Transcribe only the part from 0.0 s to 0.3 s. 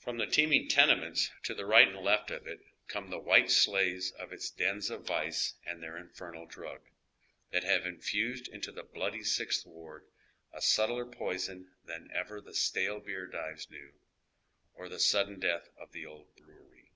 From the